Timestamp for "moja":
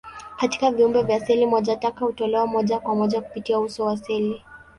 1.45-1.75, 2.47-2.79, 2.95-3.21